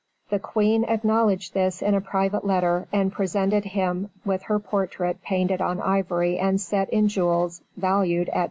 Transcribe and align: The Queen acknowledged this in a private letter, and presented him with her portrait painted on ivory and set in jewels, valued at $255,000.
The 0.31 0.39
Queen 0.39 0.83
acknowledged 0.85 1.53
this 1.53 1.79
in 1.79 1.93
a 1.93 2.01
private 2.01 2.43
letter, 2.43 2.87
and 2.91 3.13
presented 3.13 3.65
him 3.65 4.09
with 4.25 4.41
her 4.49 4.57
portrait 4.57 5.21
painted 5.21 5.61
on 5.61 5.79
ivory 5.79 6.39
and 6.39 6.59
set 6.59 6.89
in 6.89 7.07
jewels, 7.07 7.61
valued 7.77 8.29
at 8.29 8.35
$255,000. 8.35 8.39